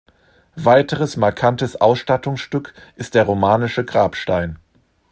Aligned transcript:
Weiteres 0.55 1.15
markantes 1.15 1.79
Ausstattungsstück 1.79 2.73
ist 2.95 3.13
der 3.13 3.21
romanische 3.25 3.85
Grabstein. 3.85 4.57